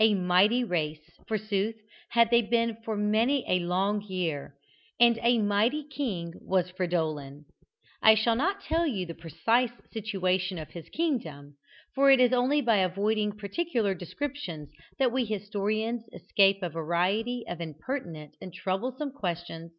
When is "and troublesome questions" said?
18.40-19.70